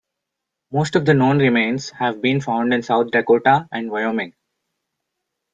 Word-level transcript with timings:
Most 0.71 0.95
of 0.95 1.05
the 1.05 1.13
known 1.13 1.37
remains 1.37 1.91
have 1.91 2.23
been 2.23 2.41
found 2.41 2.73
in 2.73 2.81
South 2.81 3.11
Dakota 3.11 3.69
and 3.71 3.91
Wyoming. 3.91 4.33